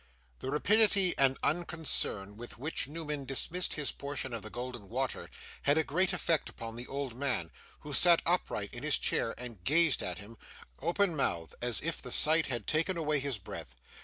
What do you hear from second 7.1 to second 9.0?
man, who sat upright in his